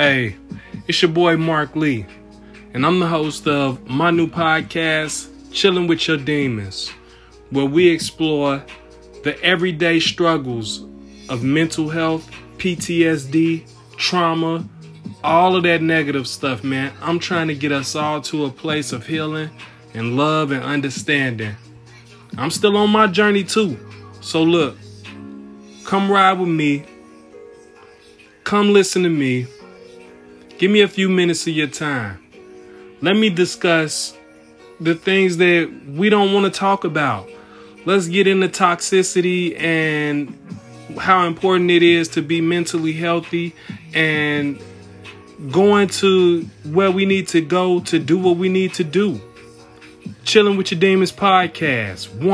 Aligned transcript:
Hey, 0.00 0.36
it's 0.88 1.02
your 1.02 1.10
boy 1.10 1.36
Mark 1.36 1.76
Lee, 1.76 2.06
and 2.72 2.86
I'm 2.86 3.00
the 3.00 3.06
host 3.06 3.46
of 3.46 3.86
my 3.86 4.10
new 4.10 4.28
podcast, 4.28 5.28
Chilling 5.52 5.88
with 5.88 6.08
Your 6.08 6.16
Demons, 6.16 6.88
where 7.50 7.66
we 7.66 7.88
explore 7.88 8.64
the 9.24 9.38
everyday 9.42 10.00
struggles 10.00 10.86
of 11.28 11.44
mental 11.44 11.90
health, 11.90 12.30
PTSD, 12.56 13.68
trauma, 13.98 14.66
all 15.22 15.54
of 15.54 15.64
that 15.64 15.82
negative 15.82 16.26
stuff, 16.26 16.64
man. 16.64 16.94
I'm 17.02 17.18
trying 17.18 17.48
to 17.48 17.54
get 17.54 17.70
us 17.70 17.94
all 17.94 18.22
to 18.22 18.46
a 18.46 18.50
place 18.50 18.92
of 18.92 19.06
healing 19.06 19.50
and 19.92 20.16
love 20.16 20.50
and 20.50 20.64
understanding. 20.64 21.56
I'm 22.38 22.50
still 22.50 22.78
on 22.78 22.88
my 22.88 23.06
journey 23.06 23.44
too. 23.44 23.78
So 24.22 24.42
look, 24.42 24.78
come 25.84 26.10
ride 26.10 26.38
with 26.38 26.48
me. 26.48 26.86
Come 28.44 28.72
listen 28.72 29.02
to 29.02 29.10
me. 29.10 29.46
Give 30.60 30.70
me 30.70 30.82
a 30.82 30.88
few 30.88 31.08
minutes 31.08 31.46
of 31.46 31.54
your 31.54 31.68
time. 31.68 32.22
Let 33.00 33.16
me 33.16 33.30
discuss 33.30 34.14
the 34.78 34.94
things 34.94 35.38
that 35.38 35.72
we 35.88 36.10
don't 36.10 36.34
want 36.34 36.52
to 36.52 36.58
talk 36.60 36.84
about. 36.84 37.30
Let's 37.86 38.08
get 38.08 38.26
into 38.26 38.46
toxicity 38.46 39.58
and 39.58 40.36
how 40.98 41.26
important 41.26 41.70
it 41.70 41.82
is 41.82 42.08
to 42.08 42.20
be 42.20 42.42
mentally 42.42 42.92
healthy 42.92 43.54
and 43.94 44.60
going 45.50 45.88
to 45.88 46.42
where 46.64 46.90
we 46.90 47.06
need 47.06 47.28
to 47.28 47.40
go 47.40 47.80
to 47.80 47.98
do 47.98 48.18
what 48.18 48.36
we 48.36 48.50
need 48.50 48.74
to 48.74 48.84
do. 48.84 49.18
Chilling 50.24 50.58
with 50.58 50.72
your 50.72 50.78
demons 50.78 51.10
podcast. 51.10 52.14
One 52.22 52.28